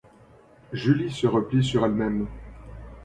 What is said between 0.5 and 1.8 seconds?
Julie se replie